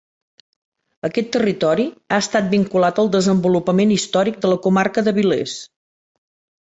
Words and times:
Aquest 1.09 1.29
territori 1.35 1.85
ha 2.15 2.19
estat 2.25 2.49
vinculat 2.55 3.03
al 3.03 3.11
desenvolupament 3.17 3.93
històric 3.97 4.43
de 4.47 4.55
la 4.55 4.59
comarca 4.65 5.05
d'Avilés. 5.09 5.55